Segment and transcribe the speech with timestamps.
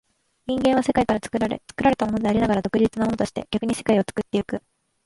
[0.47, 4.63] 人間は世界から作られ、作られたものでありながら独立なものとして、逆に世界を作ってゆく。